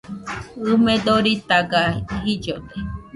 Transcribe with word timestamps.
ɨme 0.71 0.93
doritaga 1.05 1.81
jillode 2.23 2.77